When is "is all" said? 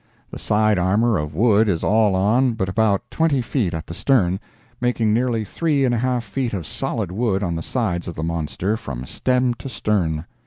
1.69-2.15